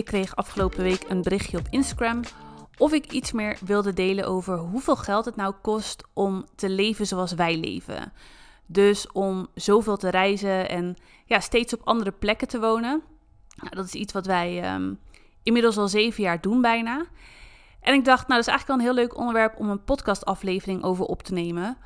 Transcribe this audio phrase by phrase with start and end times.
[0.00, 2.20] Ik kreeg afgelopen week een berichtje op Instagram
[2.78, 7.06] of ik iets meer wilde delen over hoeveel geld het nou kost om te leven
[7.06, 8.12] zoals wij leven.
[8.66, 13.02] Dus om zoveel te reizen en ja, steeds op andere plekken te wonen.
[13.56, 14.94] Nou, dat is iets wat wij ehm,
[15.42, 17.04] inmiddels al zeven jaar doen bijna.
[17.80, 20.82] En ik dacht, nou, dat is eigenlijk wel een heel leuk onderwerp om een podcastaflevering
[20.82, 21.76] over op te nemen.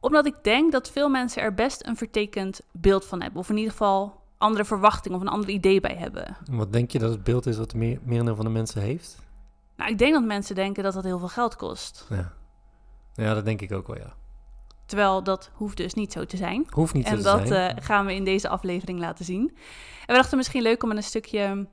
[0.00, 3.40] Omdat ik denk dat veel mensen er best een vertekend beeld van hebben.
[3.40, 6.36] Of in ieder geval andere verwachtingen of een ander idee bij hebben.
[6.50, 9.18] Wat denk je dat het beeld is wat de meer, merendeel van de mensen heeft?
[9.76, 12.06] Nou, ik denk dat mensen denken dat dat heel veel geld kost.
[12.08, 12.32] Ja.
[13.14, 14.14] ja, dat denk ik ook wel, ja.
[14.86, 16.66] Terwijl dat hoeft dus niet zo te zijn.
[16.70, 17.76] Hoeft niet zo En te dat zijn.
[17.76, 19.48] eh, gaan we in deze aflevering laten zien.
[20.00, 21.66] En we dachten misschien leuk om met een stukje,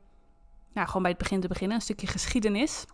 [0.74, 2.86] nou, gewoon bij het begin te beginnen, een stukje geschiedenis.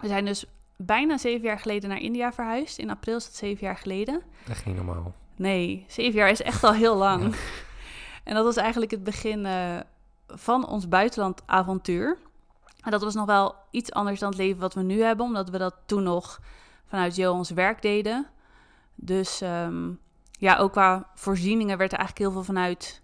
[0.00, 0.44] We zijn dus
[0.76, 2.78] bijna zeven jaar geleden naar India verhuisd.
[2.78, 4.22] In april is dat zeven jaar geleden.
[4.48, 5.14] Echt niet normaal.
[5.36, 7.22] Nee, zeven jaar is echt al heel lang.
[7.22, 7.30] Ja.
[8.28, 9.76] En dat was eigenlijk het begin eh,
[10.26, 12.16] van ons buitenlandavontuur.
[12.80, 15.50] En dat was nog wel iets anders dan het leven wat we nu hebben, omdat
[15.50, 16.40] we dat toen nog
[16.86, 18.26] vanuit Jo ons werk deden.
[18.94, 19.90] Dus ehm,
[20.30, 23.02] ja, ook qua voorzieningen werd er eigenlijk heel veel vanuit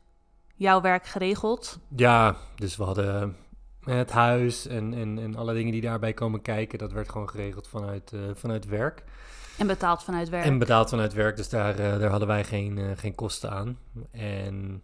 [0.54, 1.78] jouw werk geregeld.
[1.96, 3.36] Ja, dus we hadden
[3.80, 6.78] het huis en, en, en alle dingen die daarbij komen kijken.
[6.78, 9.04] Dat werd gewoon geregeld vanuit, eh, vanuit werk.
[9.58, 10.44] En betaald vanuit werk.
[10.44, 13.78] En betaald vanuit werk, dus daar, eh, daar hadden wij geen, eh, geen kosten aan.
[14.10, 14.82] En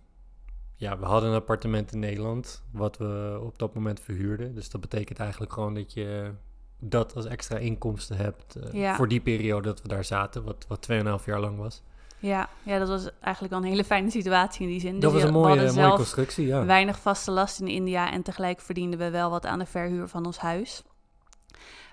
[0.81, 4.55] ja, we hadden een appartement in Nederland, wat we op dat moment verhuurden.
[4.55, 6.33] Dus dat betekent eigenlijk gewoon dat je
[6.79, 8.95] dat als extra inkomsten hebt eh, Ja.
[8.97, 11.83] voor die periode dat we daar zaten, wat, wat 2,5 jaar lang was.
[12.19, 14.93] Ja, ja, dat was eigenlijk wel een hele fijne situatie in die zin.
[15.01, 16.65] dat Dus was een mooie, mooie constructie, ja.
[16.65, 20.27] weinig vaste last in India en tegelijk verdienden we wel wat aan de verhuur van
[20.27, 20.83] ons huis.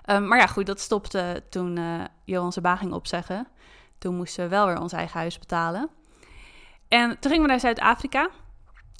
[0.04, 3.46] Ehm, maar ja, goed, dat stopte toen eh Johan zijn baan ging opzeggen.
[3.98, 5.88] Toen moesten we wel weer ons eigen huis betalen.
[6.88, 8.30] En toen gingen we naar Zuid-Afrika.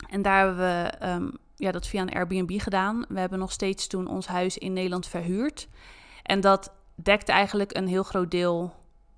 [0.08, 3.04] En daar hebben we ehm, ja, dat via een Airbnb gedaan.
[3.08, 5.68] We hebben nog steeds toen ons huis in Nederland verhuurd.
[6.22, 8.74] En dat dekte eigenlijk een heel groot deel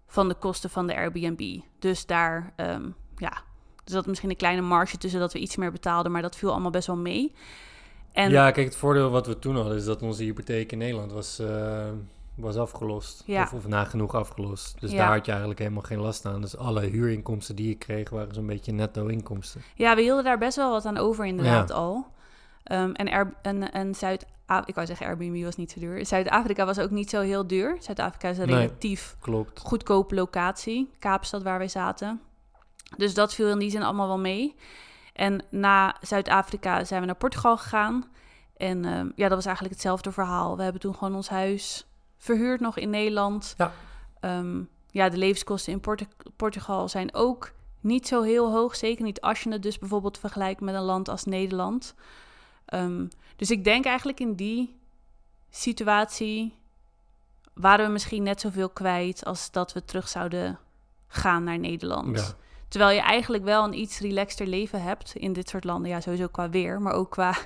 [0.07, 1.61] van de kosten van de Airbnb.
[1.79, 3.43] Dus daar, ehm, ja,
[3.85, 6.51] dus dat misschien een kleine marge tussen dat we iets meer betaalden, maar dat viel
[6.51, 7.35] allemaal best wel mee.
[8.13, 11.13] En Ja, kijk, het voordeel wat we toen hadden is dat onze hypotheek in Nederland
[11.13, 11.89] was, eh,
[12.41, 13.23] was afgelost.
[13.27, 13.43] Ja.
[13.43, 14.81] Of, of nagenoeg afgelost.
[14.81, 14.97] Dus Ja.
[14.97, 16.41] daar had je eigenlijk helemaal geen last aan.
[16.41, 19.63] Dus alle huurinkomsten die je kreeg waren zo'n beetje netto inkomsten.
[19.75, 22.07] Ja, we hielden daar best wel wat aan over inderdaad al.
[22.63, 24.27] Ehm, en Air- en, en Zuid...
[24.65, 26.07] Ik wou zeggen, Airbnb was niet zo duur.
[26.07, 27.77] Zuid-Afrika was ook niet zo heel duur.
[27.81, 28.57] Zuid-Afrika is een Nee.
[28.57, 29.61] relatief Klopt.
[29.61, 30.91] goedkope locatie.
[30.99, 32.21] Kaapstad, waar wij zaten.
[32.97, 34.55] Dus dat viel in die zin allemaal wel mee.
[35.13, 38.05] En na Zuid-Afrika zijn we naar Portugal gegaan.
[38.57, 40.57] En ehm, ja, dat was eigenlijk hetzelfde verhaal.
[40.57, 41.87] We hebben toen gewoon ons huis
[42.21, 43.55] verhuurd nog in Nederland.
[43.57, 43.73] Ja.
[44.21, 48.77] Ehm, ja, de levenskosten in Portu- Portugal zijn ook niet zo heel hoog.
[48.77, 51.95] Zeker niet als je het dus bijvoorbeeld vergelijkt met een land als Nederland.
[52.65, 54.79] Ehm, dus ik denk eigenlijk in die
[55.51, 56.55] situatie
[57.55, 60.59] waren we misschien net zoveel kwijt als dat we terug zouden
[61.07, 62.19] gaan naar Nederland.
[62.19, 62.35] Ja.
[62.69, 65.91] Terwijl je eigenlijk wel een iets relaxter leven hebt in dit soort landen.
[65.91, 67.37] Ja, sowieso qua weer, maar ook qua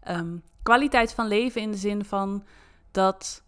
[0.00, 2.44] ehm, kwaliteit van leven in de zin van
[2.90, 3.42] dat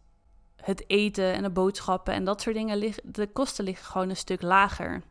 [0.62, 4.16] het eten en de boodschappen en dat soort dingen, lig- de kosten liggen gewoon een
[4.16, 5.02] stuk lager.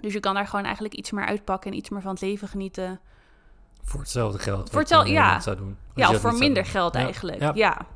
[0.00, 2.48] Dus je kan daar gewoon eigenlijk iets meer uitpakken en iets meer van het leven
[2.48, 3.00] genieten.
[3.82, 4.70] Voor hetzelfde geld.
[4.70, 5.40] Voor hetzelfde- ja.
[5.40, 5.76] Zou doen.
[5.94, 7.40] Ja, of voor minder geld eigenlijk.
[7.40, 7.50] Ja.
[7.54, 7.86] Ja.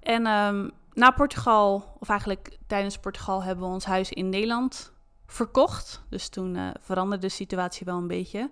[0.00, 4.92] En ehm, na Portugal, of eigenlijk tijdens Portugal, hebben we ons huis in Nederland
[5.26, 6.02] verkocht.
[6.08, 8.50] Dus toen eh, veranderde de situatie wel een beetje.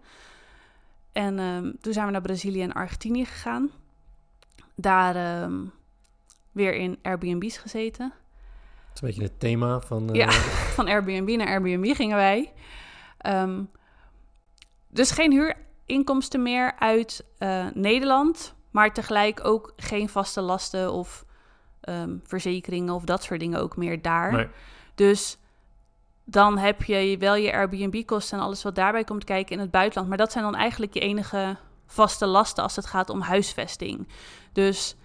[1.13, 3.71] En ehm, toen zijn we naar Brazilië en Argentinië gegaan.
[4.75, 5.65] Daar ehm,
[6.57, 8.13] weer in Airbnb's gezeten.
[8.89, 10.09] Dat is een beetje het thema van...
[10.11, 10.31] eh, Ja,
[10.79, 12.53] van Airbnb naar Airbnb gingen wij.
[13.19, 13.63] Ehm,
[14.89, 21.25] dus geen huurinkomsten meer uit eh, Nederland, maar tegelijk ook geen vaste lasten of
[21.81, 24.33] ehm, verzekeringen of dat soort dingen ook meer daar.
[24.33, 24.49] Nee.
[24.95, 25.39] Dus
[26.25, 30.09] dan heb je wel je Airbnb-kosten en alles wat daarbij komt kijken in het buitenland.
[30.09, 31.57] Maar dat zijn dan eigenlijk je enige
[31.87, 34.09] vaste lasten als het gaat om huisvesting.
[34.53, 34.97] Dus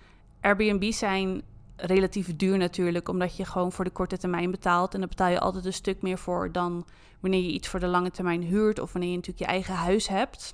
[0.41, 1.41] Airbnb zijn
[1.75, 4.93] relatief duur natuurlijk, omdat je gewoon voor de korte termijn betaalt.
[4.93, 6.85] En dan betaal je altijd een stuk meer voor dan
[7.19, 10.07] wanneer je iets voor de lange termijn huurt of wanneer je natuurlijk je eigen huis
[10.07, 10.53] hebt.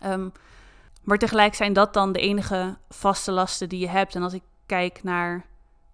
[0.00, 0.28] Ehm,
[1.02, 4.14] maar tegelijk zijn dat dan de enige vaste lasten die je hebt.
[4.14, 5.46] En als ik kijk naar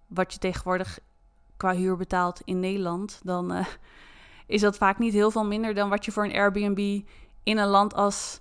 [0.07, 0.99] wat je tegenwoordig
[1.57, 3.65] qua huur betaalt in Nederland, dan eh,
[4.45, 7.01] is dat vaak niet heel veel minder dan wat je voor een Airbnb
[7.43, 8.39] in een land als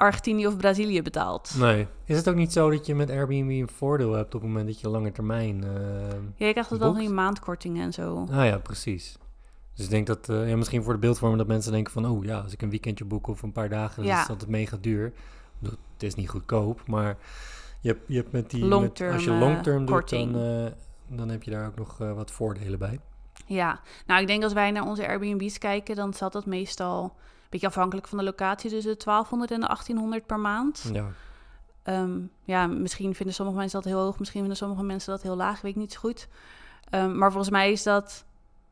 [0.00, 1.54] Argentinië of Brazilië betaalt.
[1.58, 1.86] Nee.
[2.04, 4.66] Is het ook niet zo dat je met Airbnb een voordeel hebt op het moment
[4.68, 5.64] dat je lange termijn...
[5.64, 5.70] eh,
[6.36, 8.26] Ja, je krijgt het wel die maandkortingen en zo.
[8.30, 9.18] Ah ja, precies.
[9.74, 12.24] Dus ik denk dat, eh, ja, misschien voor de beeldvorming dat mensen denken van, oh
[12.24, 14.20] ja, als ik een weekendje boek of een paar dagen, dan Ja.
[14.20, 15.12] is dat mega duur.
[15.58, 17.16] Dat- het is niet goedkoop, maar
[17.80, 18.64] je hebt, je hebt met die...
[18.64, 20.32] Long met- als je term, long eh, term doet, korting.
[20.32, 20.72] dan, eh,
[21.16, 22.98] dan heb je daar ook nog eh, wat voordelen bij.
[23.46, 27.14] Ja, nou ik denk als wij naar onze Airbnb's kijken, dan zat dat meestal
[27.50, 30.90] beetje afhankelijk van de locatie tussen de 1200 en de 1800 per maand.
[30.92, 31.06] Ja,
[31.82, 35.36] Ehm, ja, misschien vinden sommige mensen dat heel hoog, misschien vinden sommige mensen dat heel
[35.36, 36.28] laag, weet ik niet zo goed.
[36.90, 38.24] Ehm, maar volgens mij is dat,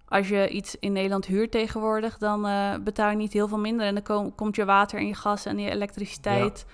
[0.09, 3.87] als je iets in Nederland huurt tegenwoordig, dan eh, betaal je niet heel veel minder.
[3.87, 6.67] En dan kom- komt je water en je gas en je elektriciteit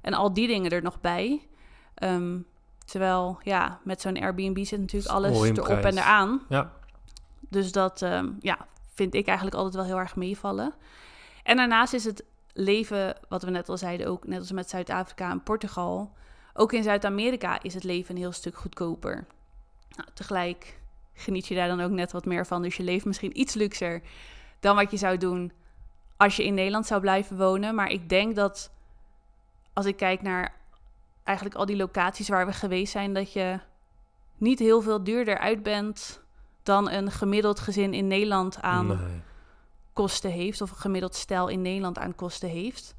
[0.00, 1.46] en al die dingen er nog bij.
[1.94, 2.38] Ehm,
[2.84, 6.42] terwijl, ja, met zo'n Airbnb zit natuurlijk alles erop en eraan.
[6.48, 6.72] ja.
[7.48, 7.98] Dus dat
[8.40, 8.58] ja,
[8.94, 10.72] vind ik eigenlijk altijd wel heel erg meevallen.
[11.42, 15.30] En daarnaast is het leven, wat we net al zeiden, ook net als met Zuid-Afrika
[15.30, 16.12] en Portugal.
[16.54, 19.26] Ook in Zuid-Amerika is het leven een heel stuk goedkoper.
[19.96, 20.80] Nou, tegelijk
[21.14, 22.62] geniet je daar dan ook net wat meer van.
[22.62, 24.02] Dus je leeft misschien iets luxer
[24.60, 25.52] dan wat je zou doen
[26.16, 27.74] als je in Nederland zou blijven wonen.
[27.74, 28.70] Maar ik denk dat
[29.72, 30.54] als ik kijk naar
[31.24, 33.58] eigenlijk al die locaties waar we geweest zijn, dat je
[34.36, 36.22] niet heel veel duurder uit bent
[36.62, 39.00] dan een gemiddeld gezin in Nederland aan.
[39.92, 42.94] Kosten heeft, of een gemiddeld stel in Nederland aan kosten heeft.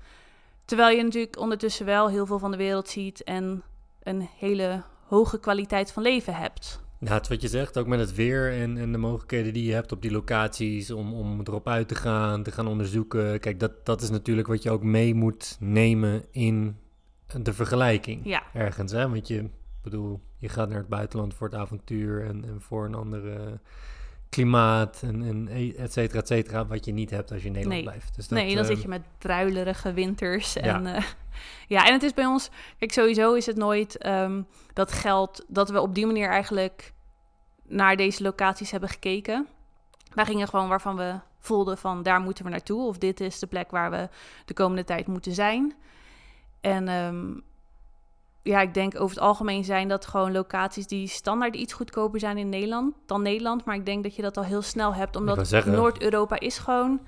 [0.65, 3.63] Terwijl je natuurlijk ondertussen wel heel veel van de wereld ziet en
[4.03, 6.81] een hele hoge kwaliteit van leven hebt.
[6.99, 9.65] Ja, het is wat je zegt, ook met het weer en, en de mogelijkheden die
[9.65, 13.39] je hebt op die locaties om, om erop uit te gaan, te gaan onderzoeken.
[13.39, 16.77] Kijk, dat, dat is natuurlijk wat je ook mee moet nemen in
[17.41, 18.91] de vergelijking Ja, ergens.
[18.91, 19.09] Hè?
[19.09, 19.49] Want je,
[19.81, 23.59] bedoel, je gaat naar het buitenland voor het avontuur en, en voor een andere
[24.33, 27.53] klimaat en, en e- et cetera, et cetera, wat je niet hebt als je in
[27.53, 27.91] Nederland Nee.
[27.91, 28.15] blijft.
[28.15, 30.55] Dus nee, dan eh, zit je met druilerige winters.
[30.55, 30.93] En, Ja.
[30.93, 31.03] ja.
[31.67, 34.41] ja, en het is bij ons, kijk, sowieso is het nooit ehm,
[34.73, 36.93] dat geld, dat we op die manier eigenlijk
[37.67, 39.47] naar deze locaties hebben gekeken.
[40.13, 42.87] Wij gingen gewoon waarvan we voelden van daar moeten we naartoe.
[42.87, 44.09] Of dit is de plek waar we
[44.45, 45.73] de komende tijd moeten zijn.
[46.61, 47.31] En ehm,
[48.43, 52.37] ja, ik denk over het algemeen zijn dat gewoon locaties die standaard iets goedkoper zijn
[52.37, 53.65] in Nederland dan Nederland.
[53.65, 57.01] Maar ik denk dat je dat al heel snel hebt, omdat Noord-Europa is gewoon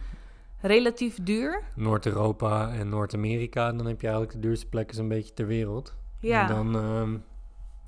[0.62, 1.64] relatief duur.
[1.74, 5.96] Noord-Europa en Noord-Amerika, dan heb je eigenlijk de duurste plekken zo'n beetje ter wereld.
[6.20, 7.18] Ja, En dan, ehm,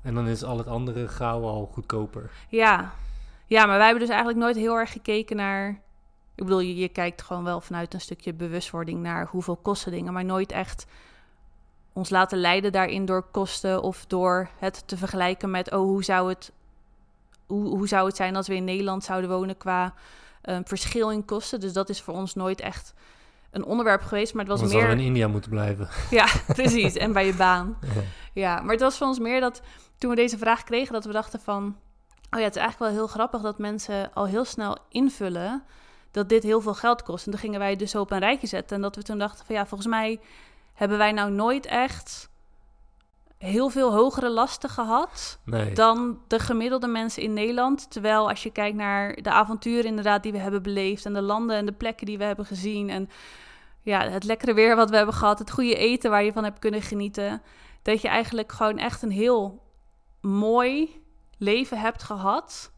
[0.02, 2.30] en dan is al het andere gauw al goedkoper.
[2.48, 2.92] ja.
[3.46, 5.68] ja, maar wij hebben dus eigenlijk nooit heel erg gekeken naar...
[6.34, 10.12] Ik bedoel, je, je kijkt gewoon wel vanuit een stukje bewustwording naar hoeveel kosten dingen,
[10.12, 10.86] maar nooit echt
[11.98, 16.28] ons laten leiden daarin door kosten of door het te vergelijken met, oh, hoe zou
[16.28, 16.52] het,
[17.46, 19.94] hoe, hoe zou het zijn als we in Nederland zouden wonen qua
[20.42, 21.60] eh, verschil in kosten.
[21.60, 22.94] Dus dat is voor ons nooit echt
[23.50, 24.82] een onderwerp geweest, maar het was meer...
[24.82, 25.88] er in India moeten blijven.
[26.10, 26.94] Ja, precies.
[26.94, 27.78] En bij je baan.
[27.80, 28.02] Ja.
[28.32, 29.62] Ja, maar het was voor ons meer dat
[29.98, 31.76] toen we deze vraag kregen, dat we dachten van...
[32.30, 35.62] Oh ja, het is eigenlijk wel heel grappig dat mensen al heel snel invullen
[36.10, 37.24] dat dit heel veel geld kost.
[37.24, 38.76] En toen gingen wij dus op een rijtje zetten.
[38.76, 40.20] En dat we toen dachten van ja, volgens mij
[40.78, 42.30] hebben wij nou nooit echt
[43.38, 45.72] heel veel hogere lasten gehad Nee.
[45.74, 47.90] dan de gemiddelde mensen in Nederland.
[47.90, 51.04] Terwijl als je kijkt naar de avonturen inderdaad die we hebben beleefd...
[51.04, 52.90] en de landen en de plekken die we hebben gezien...
[52.90, 53.08] en
[53.82, 55.38] ja, het lekkere weer wat we hebben gehad...
[55.38, 57.42] het goede eten waar je van hebt kunnen genieten...
[57.82, 59.62] dat je eigenlijk gewoon echt een heel
[60.20, 61.02] mooi
[61.38, 62.72] leven hebt gehad...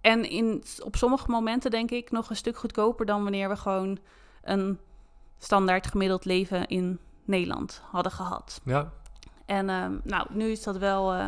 [0.00, 3.98] En in, op sommige momenten denk ik nog een stuk goedkoper dan wanneer we gewoon
[4.42, 4.78] een
[5.38, 8.60] standaard gemiddeld leven in Nederland hadden gehad.
[8.64, 8.92] Ja,
[9.46, 11.26] En ehm, nou, nu is dat wel eh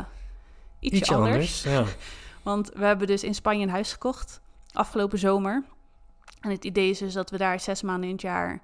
[0.80, 1.34] ietsje, ietsje anders.
[1.34, 1.62] anders.
[1.62, 1.84] Ja.
[2.42, 4.40] Want we hebben dus in Spanje een huis gekocht
[4.72, 5.64] afgelopen zomer.
[6.40, 8.60] En het idee is dus dat we daar zes maanden in het jaar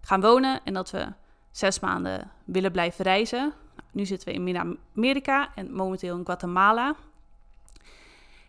[0.00, 0.60] gaan wonen.
[0.64, 1.12] En dat we
[1.50, 3.40] zes maanden willen blijven reizen.
[3.40, 6.94] Nou, nu zitten we in Midden-Amerika en momenteel in Guatemala.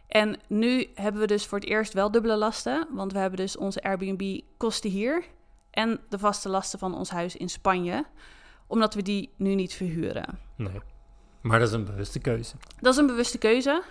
[0.08, 2.88] En nu hebben we dus voor het eerst wel dubbele lasten.
[2.92, 5.26] Want we hebben dus onze Airbnb-kosten hier.
[5.78, 8.06] En de vaste lasten van ons huis in Spanje.
[8.68, 10.40] Omdat we die nu niet verhuren.
[10.56, 10.82] Nee.
[11.42, 12.56] Maar dat is een bewuste keuze.
[12.82, 13.84] Dat is een bewuste keuze.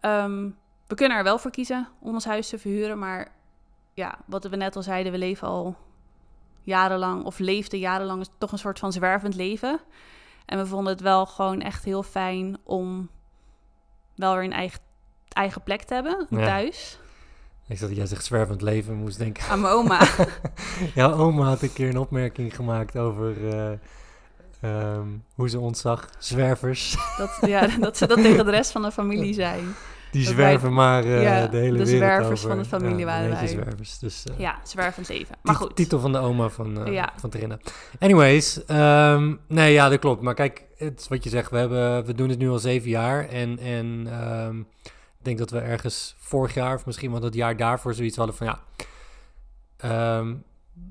[0.00, 0.50] Ehm,
[0.86, 2.98] we kunnen er wel voor kiezen om ons huis te verhuren.
[2.98, 3.28] Maar
[3.94, 5.76] ja, wat we net al zeiden, we leven al
[6.62, 9.80] jarenlang, of leefden jarenlang toch een soort van zwervend leven.
[10.46, 13.10] En we vonden het wel gewoon echt heel fijn om
[14.14, 14.80] wel weer een eigen,
[15.28, 16.44] eigen plek te hebben Ja.
[16.44, 16.98] thuis.
[17.68, 19.44] Ik zat jij zegt zwervend leven, moest denken.
[19.50, 20.00] Aan mijn oma.
[20.94, 23.72] Ja, oma had een keer een opmerking gemaakt over eh,
[24.60, 26.08] ehm, hoe ze ons zag.
[26.18, 26.96] Zwervers.
[27.18, 29.62] dat, ja, dat ze dat tegen de rest van de familie zei.
[30.10, 32.48] Die Dat zwerven maar eh, ja, de hele de wereld zwervers over.
[32.48, 33.46] van de familie Ja, waren wij.
[33.46, 33.98] zwervers.
[33.98, 35.36] Dus, eh, Ja, zwervend leven.
[35.42, 35.76] Maar goed.
[35.76, 37.12] Titel van de oma van, Ja.
[37.16, 37.58] van Terinna.
[37.98, 40.22] Anyways, ehm, nee, ja, dat klopt.
[40.22, 41.50] Maar kijk, het is wat je zegt.
[41.50, 43.28] We, hebben, we doen het nu al zeven jaar.
[43.28, 44.56] En, en ehm,
[45.26, 48.46] denk dat we ergens vorig jaar, of misschien wel dat jaar daarvoor, zoiets hadden van
[48.46, 48.60] ja.
[49.76, 50.34] ehm,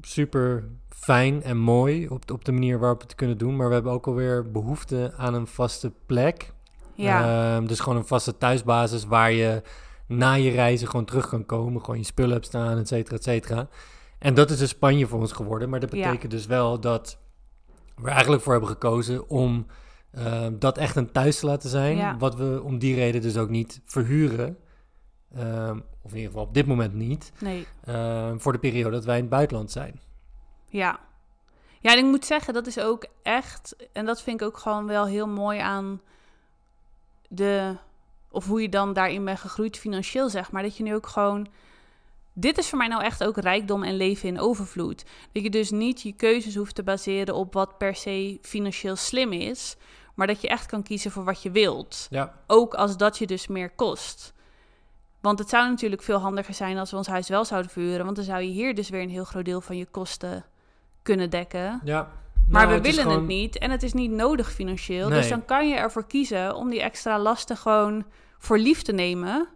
[0.01, 3.55] super fijn en mooi op, op de manier waarop we het kunnen doen.
[3.55, 6.53] Maar we hebben ook alweer behoefte aan een vaste plek.
[6.93, 9.61] Ja, Ehm, dus gewoon een vaste thuisbasis waar je
[10.07, 11.81] na je reizen gewoon terug kan komen.
[11.81, 13.67] Gewoon je spullen hebt staan, et cetera, et cetera.
[14.19, 15.69] En dat is dus Spanje voor ons geworden.
[15.69, 16.05] Maar dat Ja.
[16.07, 17.17] betekent dus wel dat
[17.95, 19.65] we eigenlijk voor hebben gekozen om
[20.15, 21.97] ehm, dat echt een thuis te laten zijn.
[21.97, 22.17] Ja.
[22.17, 24.57] Wat we om die reden dus ook niet verhuren.
[25.35, 27.31] Ehm, of in ieder geval op dit moment niet.
[27.39, 27.67] nee.
[27.85, 29.99] ehm, voor de periode dat wij in het buitenland zijn.
[30.69, 30.99] Ja.
[31.79, 33.75] Ja, en ik moet zeggen, dat is ook echt...
[33.91, 36.01] En dat vind ik ook gewoon wel heel mooi aan
[37.27, 37.75] de...
[38.29, 40.63] Of hoe je dan daarin bent gegroeid financieel, zeg maar.
[40.63, 41.47] Dat je nu ook gewoon...
[42.33, 45.05] Dit is voor mij nou echt ook rijkdom en leven in overvloed.
[45.31, 49.31] Dat je dus niet je keuzes hoeft te baseren op wat per se financieel slim
[49.31, 49.75] is.
[50.15, 52.07] Maar dat je echt kan kiezen voor wat je wilt.
[52.09, 54.33] Ja, Ook als dat je dus meer kost.
[55.21, 58.03] Want het zou natuurlijk veel handiger zijn als we ons huis wel zouden verhuren.
[58.05, 60.45] Want dan zou je hier dus weer een heel groot deel van je kosten
[61.01, 61.81] kunnen dekken.
[61.83, 62.11] ja.
[62.49, 65.09] Maar Nou, we het is willen gewoon- het niet en het is niet nodig financieel.
[65.09, 65.19] Nee.
[65.19, 68.05] Dus dan kan je ervoor kiezen om die extra lasten gewoon
[68.37, 69.47] voor lief te nemen.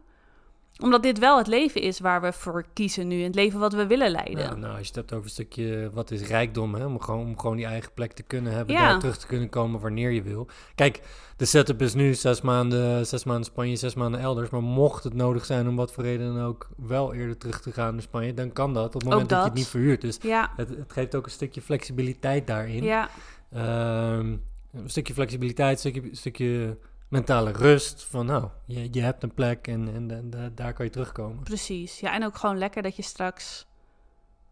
[0.84, 3.24] Omdat dit wel het leven is waar we voor kiezen nu.
[3.24, 4.44] Het leven wat we willen leiden.
[4.44, 6.86] Ja, nou, als je het hebt over een stukje wat is rijkdom, hè?
[6.86, 8.90] Om, gewoon, om gewoon die eigen plek te kunnen hebben, Ja.
[8.90, 10.48] daar terug te kunnen komen wanneer je wil.
[10.76, 11.02] Kijk,
[11.38, 14.50] de setup is nu zes maanden, zes maanden Spanje, zes maanden elders.
[14.50, 17.72] Maar mocht het nodig zijn om wat voor reden dan ook wel eerder terug te
[17.72, 19.40] gaan naar Spanje, dan kan dat op het moment dat.
[19.40, 20.02] je het niet verhuurt.
[20.02, 22.84] Dus Ja, het, het geeft ook een stukje flexibiliteit daarin.
[22.84, 23.10] ja,
[23.54, 24.36] Ehm,
[24.74, 26.78] een stukje flexibiliteit, een stukje, een stukje
[27.10, 28.04] mentale rust.
[28.04, 31.44] Van nou, je, je hebt een plek en, en, en da- daar kan je terugkomen.
[31.44, 32.00] precies.
[32.00, 33.66] Ja, en ook gewoon lekker dat je straks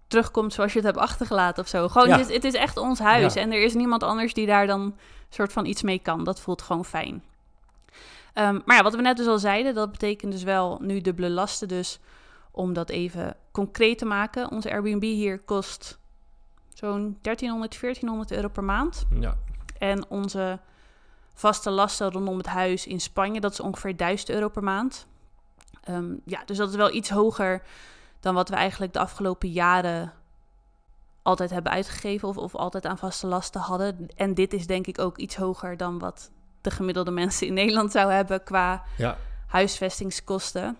[0.07, 1.87] terugkomt zoals je het hebt achtergelaten of zo.
[1.87, 2.17] Gewoon, Ja.
[2.17, 3.33] het, is, het is echt ons huis.
[3.33, 3.41] Ja.
[3.41, 4.95] En er is niemand anders die daar dan
[5.29, 6.23] soort van iets mee kan.
[6.23, 7.23] Dat voelt gewoon fijn.
[8.33, 11.29] Ehm, maar ja, wat we net dus al zeiden, dat betekent dus wel nu dubbele
[11.29, 11.67] lasten.
[11.67, 11.99] Dus
[12.51, 14.51] om dat even concreet te maken.
[14.51, 15.99] Onze Airbnb hier kost
[16.73, 19.05] zo'n 1300, 1400 euro per maand.
[19.19, 19.37] Ja,
[19.77, 20.59] En onze
[21.37, 25.07] vaste lasten rondom het huis in Spanje, dat is ongeveer 1000 euro per maand.
[25.83, 27.61] Ehm, ja, dus dat is wel iets hoger
[28.19, 30.13] dan wat we eigenlijk de afgelopen jaren
[31.21, 34.07] altijd hebben uitgegeven of, of altijd aan vaste lasten hadden.
[34.15, 37.91] En dit is denk ik ook iets hoger dan wat de gemiddelde mensen in Nederland
[37.91, 39.17] zou hebben qua ja,
[39.47, 40.77] huisvestingskosten.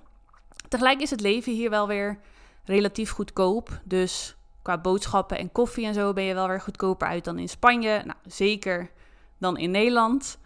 [0.70, 2.20] Tegelijk is het leven hier wel weer
[2.64, 3.80] relatief goedkoop.
[3.84, 7.50] Dus qua boodschappen en koffie en zo ben je wel weer goedkoper uit dan in
[7.50, 8.02] Spanje.
[8.06, 8.90] Nou, zeker
[9.38, 10.38] dan in Nederland.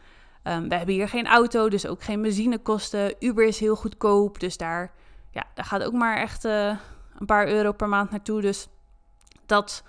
[0.44, 3.14] Ehm, we hebben hier geen auto, dus ook geen benzinekosten.
[3.20, 4.92] Uber is heel goedkoop, dus daar,
[5.32, 6.76] ja, daar gaat ook maar echt eh,
[7.20, 8.42] een paar euro per maand naartoe.
[8.42, 8.68] Dus
[9.46, 9.84] dat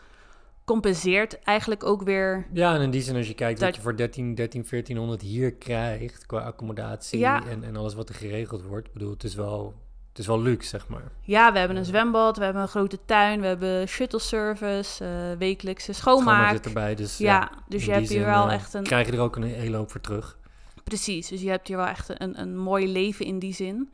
[0.65, 2.47] compenseert eigenlijk ook weer.
[2.53, 5.21] Ja, en in die zin als je kijkt Dat- wat je voor 13, 13, 1400
[5.23, 7.47] hier krijgt qua accommodatie Ja.
[7.47, 8.87] en, en alles wat er geregeld wordt.
[8.87, 9.75] Ik bedoel, het is wel,
[10.09, 11.03] het is wel luxe, zeg maar.
[11.21, 15.39] Ja, we hebben een zwembad, we hebben een grote tuin, we hebben shuttle service, eh,
[15.39, 16.53] wekelijkse Schoonmaak schoonmaak.
[16.57, 18.83] zit erbij, dus Ja, ja, dus je hebt hier zin, wel eh, echt een.
[18.83, 20.39] krijg je er ook een hele hoop voor terug.
[20.85, 23.93] Precies, dus je hebt hier wel echt een, een mooi leven in die zin.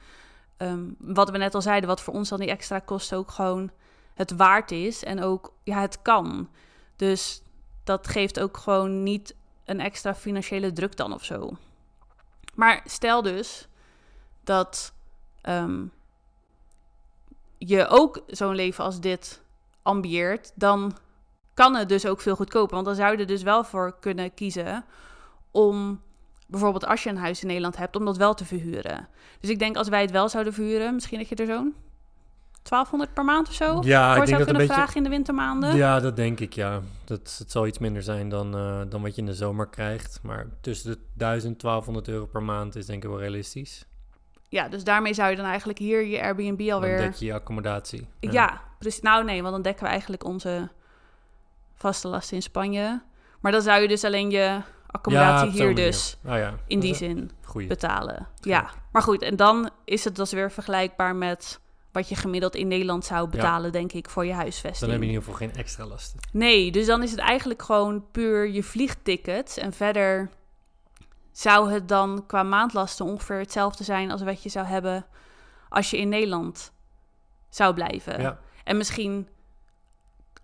[0.57, 3.71] Ehm, wat we net al zeiden, wat voor ons dan die extra kosten ook gewoon
[4.15, 5.05] het waard is.
[5.05, 6.49] En ook, ja, het kan.
[6.97, 7.43] Dus
[7.85, 11.57] dat geeft ook gewoon niet een extra financiële druk dan of zo.
[12.55, 13.69] Maar stel dus
[14.45, 14.93] dat
[15.41, 15.85] ehm,
[17.59, 19.43] je ook zo'n leven als dit
[19.83, 20.97] ambieert, dan
[21.55, 22.75] kan het dus ook veel goedkoper.
[22.75, 24.85] Want dan zou je er dus wel voor kunnen kiezen
[25.51, 26.03] om
[26.49, 29.09] bijvoorbeeld als je een huis in Nederland hebt, om dat wel te verhuren.
[29.41, 31.75] Dus ik denk als wij het wel zouden verhuren, misschien dat je er zo'n
[32.63, 34.75] 1200 per maand of zo Ja, voor ik denk zou dat een kunnen beetje...
[34.75, 35.77] vragen in de wintermaanden.
[35.77, 36.81] Ja, dat denk ik, ja.
[37.05, 40.19] Dat, het zal iets minder zijn dan, eh, dan wat je in de zomer krijgt.
[40.23, 43.87] Maar tussen de 1000 1200 euro per maand is denk ik wel realistisch.
[44.49, 46.99] Ja, dus daarmee zou je dan eigenlijk hier je Airbnb Dan alweer...
[46.99, 48.09] dek je je accommodatie.
[48.21, 49.01] Ja, precies.
[49.01, 50.69] Nou nee, want dan dekken we eigenlijk onze
[51.75, 53.03] vaste lasten in Spanje.
[53.41, 57.31] Maar dan zou je dus alleen je accommodatie hier dus Ah ja, in die zin
[57.45, 57.67] Goeie.
[57.69, 58.27] betalen.
[58.41, 59.23] Ja, maar goed.
[59.23, 61.61] En dan is het dus weer vergelijkbaar met
[61.93, 64.81] wat je gemiddeld in Nederland zou betalen, denk ik, voor je huisvesting.
[64.81, 66.21] Dan heb je in ieder geval geen extra lasten.
[66.33, 69.57] Nee, dus dan is het eigenlijk gewoon puur je vliegtickets.
[69.57, 70.31] En verder
[71.33, 75.07] zou het dan qua maandlasten ongeveer hetzelfde zijn als wat je zou hebben
[75.69, 76.73] als je in Nederland
[77.49, 78.21] zou blijven.
[78.21, 79.29] Ja, En misschien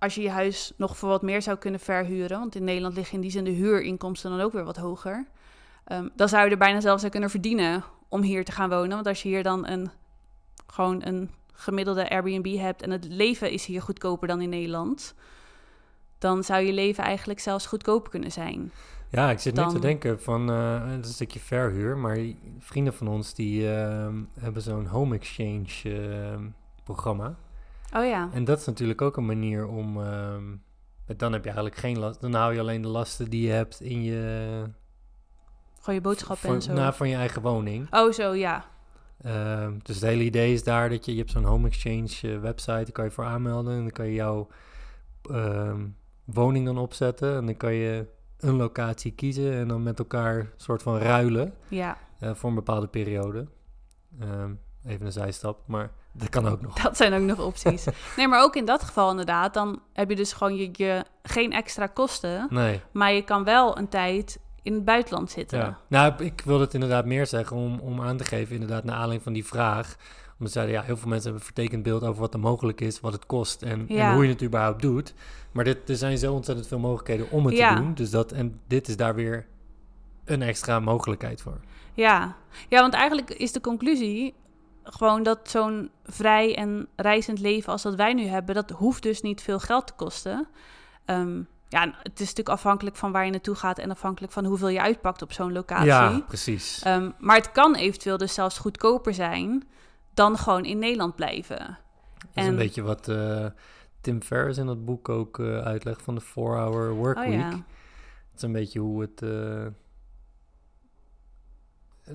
[0.05, 3.15] als je je huis nog voor wat meer zou kunnen verhuren, want in Nederland liggen
[3.15, 5.27] in die zin de huurinkomsten dan ook weer wat hoger.
[5.85, 8.89] ehm, dan zou je er bijna zelfs aan kunnen verdienen om hier te gaan wonen.
[8.95, 9.91] Want als je hier dan een,
[10.67, 15.15] gewoon een gemiddelde Airbnb hebt en het leven is hier goedkoper dan in Nederland,
[16.19, 18.73] dan zou je leven eigenlijk zelfs goedkoper kunnen zijn.
[19.11, 22.19] ja ik zit nu Dan- te denken van, het is een stukje verhuur, maar
[22.59, 26.45] vrienden van ons die ehm, hebben zo'n home exchange ehm,
[26.85, 27.35] programma.
[27.93, 28.29] Oh ja.
[28.33, 30.01] En dat is natuurlijk ook een manier om.
[30.03, 30.43] ehm,
[31.17, 32.21] dan heb je eigenlijk geen last.
[32.21, 34.63] Dan hou je alleen de lasten die je hebt in je.
[35.79, 36.73] Gewoon je boodschappen van, en zo.
[36.73, 37.95] nou, van je eigen woning.
[37.95, 38.65] Oh, zo, ja.
[39.23, 42.41] Ehm, dus het hele idee is daar dat je, je hebt zo'n home exchange eh,
[42.41, 44.49] website, daar kan je voor aanmelden en dan kan je jouw
[45.31, 45.87] ehm,
[46.25, 48.07] woning dan opzetten en dan kan je
[48.39, 52.87] een locatie kiezen en dan met elkaar soort van ruilen Ja, eh, voor een bepaalde
[52.87, 53.47] periode.
[54.87, 56.75] Even een zijstap, maar dat kan ook nog.
[56.83, 57.87] dat zijn ook nog opties.
[58.17, 61.53] nee, maar ook in dat geval inderdaad, dan heb je dus gewoon je, je, geen
[61.53, 65.59] extra kosten, Nee, maar je kan wel een tijd in het buitenland zitten.
[65.59, 65.79] ja.
[65.89, 69.23] Nou, ik wilde het inderdaad meer zeggen om, om aan te geven, inderdaad, naar aanleiding
[69.23, 69.97] van die vraag.
[70.39, 73.01] Omdat zeiden, ja, heel veel mensen hebben een vertekend beeld over wat er mogelijk is,
[73.01, 74.09] wat het kost en, Ja.
[74.09, 75.15] en hoe je het überhaupt doet.
[75.53, 77.75] Maar dit, er zijn zo ontzettend veel mogelijkheden om het Ja.
[77.75, 77.95] te doen.
[77.95, 79.47] Dus dat, en dit is daar weer
[80.25, 81.61] een extra mogelijkheid voor.
[81.95, 82.37] Ja.
[82.69, 84.35] ja, want eigenlijk is de conclusie
[84.85, 89.21] gewoon dat zo'n vrij en reizend leven als dat wij nu hebben, dat hoeft dus
[89.21, 90.47] niet veel geld te kosten.
[91.05, 91.37] Ehm,
[91.69, 94.81] ja, het is natuurlijk afhankelijk van waar je naartoe gaat en afhankelijk van hoeveel je
[94.81, 95.87] uitpakt op zo'n locatie.
[95.87, 96.83] Ja, precies.
[96.83, 99.65] Ehm, maar het kan eventueel dus zelfs goedkoper zijn
[100.15, 101.59] dan gewoon in Nederland blijven.
[101.59, 101.77] dat
[102.35, 103.47] is en- een beetje wat eh,
[104.01, 107.49] Tim Ferriss in dat boek ook eh, uitlegt van de 4-hour work Oh ja.
[107.49, 107.63] Het
[108.37, 109.23] is een beetje hoe het...
[109.23, 109.67] eh,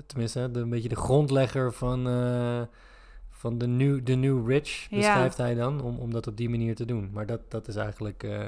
[0.06, 2.60] tenminste, de, een beetje de grondlegger van, eh,
[3.30, 4.96] van de, new, de New Rich Ja.
[4.96, 7.10] beschrijft hij dan, om, om dat op die manier te doen.
[7.12, 8.46] Maar dat, dat is eigenlijk eh,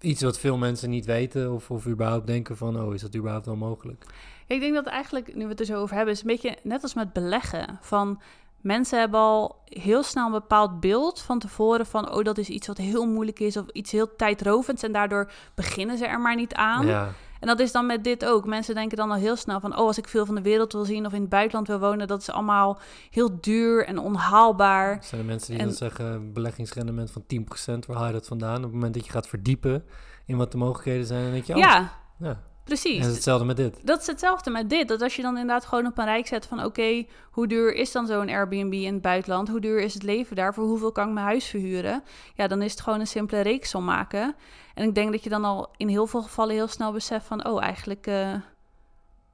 [0.00, 3.46] iets wat veel mensen niet weten of, of überhaupt denken van, oh, is dat überhaupt
[3.46, 4.06] wel mogelijk?
[4.46, 6.82] Ik denk dat eigenlijk, nu we het er zo over hebben, is een beetje net
[6.82, 7.78] als met beleggen.
[7.80, 8.20] Van
[8.60, 12.66] mensen hebben al heel snel een bepaald beeld van tevoren van, oh, dat is iets
[12.66, 16.54] wat heel moeilijk is of iets heel tijdrovends en daardoor beginnen ze er maar niet
[16.54, 16.86] aan.
[16.86, 18.46] Ja, En dat is dan met dit ook.
[18.46, 20.84] Mensen denken dan al heel snel van, oh, als ik veel van de wereld wil
[20.84, 22.78] zien of in het buitenland wil wonen, dat is allemaal
[23.10, 25.04] heel duur en onhaalbaar.
[25.04, 28.56] zijn er mensen die En- dan zeggen, beleggingsrendement van 10%, waar haal je dat vandaan?
[28.56, 29.84] Op het moment dat je gaat verdiepen
[30.26, 32.40] in wat de mogelijkheden zijn, dan denk je, oh, Ja, ja.
[32.64, 32.96] Precies.
[32.96, 33.86] En het is hetzelfde met dit.
[33.86, 34.88] Dat is hetzelfde met dit.
[34.88, 36.64] Dat als je dan inderdaad gewoon op een rijk zet van...
[36.64, 39.48] oké, hoe duur is dan zo'n Airbnb in het buitenland?
[39.48, 40.54] Hoe duur is het leven daar?
[40.54, 42.02] Voor hoeveel kan ik mijn huis verhuren?
[42.34, 44.34] Ja, dan is het gewoon een simpele reeksom maken.
[44.74, 47.46] En ik denk dat je dan al in heel veel gevallen heel snel beseft van...
[47.46, 48.34] oh, eigenlijk eh,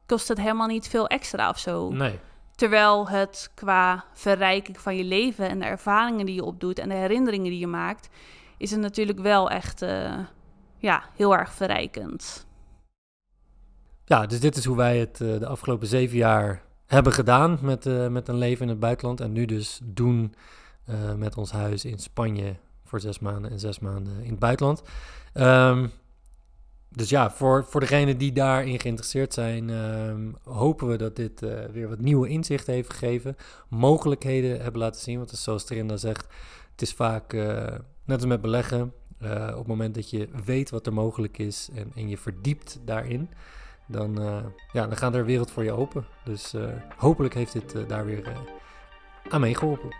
[0.06, 1.90] kost het helemaal niet veel extra of zo.
[1.90, 2.18] Nee.
[2.54, 5.48] Terwijl het qua verrijking van je leven...
[5.48, 8.08] en de ervaringen die je opdoet en de herinneringen die je maakt...
[8.56, 10.18] is het natuurlijk wel echt eh,
[10.78, 12.46] ja, heel erg verrijkend.
[14.08, 17.86] Ja, dus dit is hoe wij het eh, de afgelopen zeven jaar hebben gedaan met,
[17.86, 19.20] eh, met een leven in het buitenland.
[19.20, 20.34] En nu dus doen
[20.84, 24.82] eh, met ons huis in Spanje voor zes maanden en zes maanden in het buitenland.
[25.32, 25.86] Ehm,
[26.88, 31.40] dus ja, voor, voor degenen die daarin geïnteresseerd zijn, ehm, hopen we dat dit
[31.72, 33.36] weer wat nieuwe inzichten heeft gegeven.
[33.68, 36.26] Mogelijkheden hebben laten zien, want zoals Trinda zegt,
[36.70, 37.32] het is vaak,
[38.04, 41.92] net als met beleggen, op het moment dat je weet wat er mogelijk is en,
[41.94, 43.28] en je verdiept daarin,
[43.88, 46.06] dan, eh, ja, dan gaat er een wereld voor je open.
[46.24, 48.32] Dus eh, hopelijk heeft dit eh, daar weer
[49.28, 49.90] aan meegeholpen.